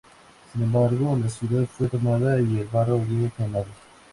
Sin 0.51 0.63
embargo, 0.63 1.15
la 1.15 1.29
ciudad 1.29 1.67
fue 1.67 1.87
tomada 1.87 2.39
y 2.41 2.57
el 2.61 2.67
barrio 2.73 2.99
griego 3.05 3.29
quemado. 3.37 3.67